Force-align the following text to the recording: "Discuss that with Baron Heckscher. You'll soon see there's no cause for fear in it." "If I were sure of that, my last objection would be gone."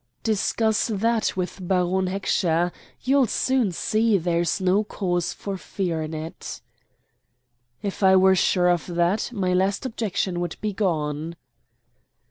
"Discuss 0.23 0.87
that 0.87 1.37
with 1.37 1.59
Baron 1.61 2.07
Heckscher. 2.07 2.71
You'll 3.01 3.27
soon 3.27 3.71
see 3.71 4.17
there's 4.17 4.59
no 4.59 4.83
cause 4.83 5.31
for 5.31 5.57
fear 5.57 6.01
in 6.01 6.15
it." 6.15 6.59
"If 7.83 8.01
I 8.01 8.15
were 8.15 8.35
sure 8.35 8.69
of 8.69 8.87
that, 8.87 9.31
my 9.31 9.53
last 9.53 9.85
objection 9.85 10.39
would 10.39 10.55
be 10.59 10.73
gone." 10.73 11.35